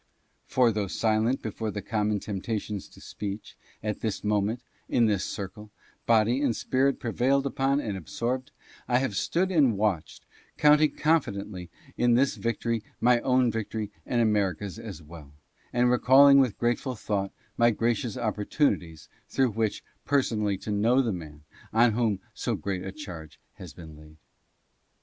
For 0.47 0.71
though 0.71 0.87
silent 0.87 1.43
before 1.43 1.69
the 1.69 1.83
common 1.83 2.19
temptations 2.19 2.87
to 2.87 2.99
speech, 2.99 3.55
at 3.83 3.99
this 3.99 4.23
moment, 4.23 4.63
in 4.89 5.05
this 5.05 5.23
circle, 5.23 5.69
body 6.07 6.41
and 6.41 6.55
spirit 6.55 6.99
prevailed 6.99 7.45
upon 7.45 7.79
and 7.79 7.95
absorbed, 7.95 8.49
I 8.87 8.97
have 8.97 9.15
stood 9.15 9.51
and 9.51 9.77
watched, 9.77 10.25
counting 10.57 10.95
confidently 10.95 11.69
in 11.97 12.15
this 12.15 12.33
victory 12.35 12.83
my 12.99 13.19
own 13.19 13.51
victory 13.51 13.91
and 14.03 14.19
America's 14.21 14.79
as 14.79 15.03
well, 15.03 15.33
and 15.71 15.91
recalling 15.91 16.39
with 16.39 16.57
grateful 16.57 16.95
thought 16.95 17.31
my 17.55 17.69
gracious 17.69 18.17
opportunities 18.17 19.07
through 19.29 19.51
which 19.51 19.83
per 20.03 20.23
sonally 20.23 20.59
to 20.61 20.71
know 20.71 21.03
the 21.03 21.13
man 21.13 21.43
on 21.71 21.91
whom 21.91 22.19
so 22.33 22.55
great 22.55 22.83
a 22.83 22.91
charge 22.91 23.39
had 23.53 23.75
been 23.75 23.95
laid. 23.95 24.17